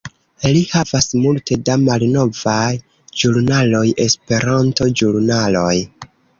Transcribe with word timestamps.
Li 0.53 0.61
havas 0.69 1.07
multe 1.25 1.57
da 1.67 1.75
malnovaj 1.83 2.71
ĵurnaloj, 3.21 3.85
Esperanto-ĵurnaloj 4.09 5.73